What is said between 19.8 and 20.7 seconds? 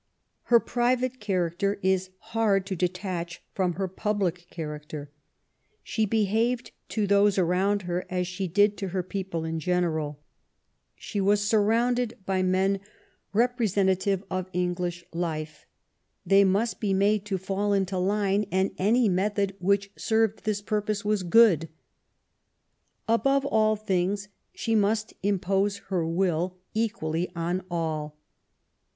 served this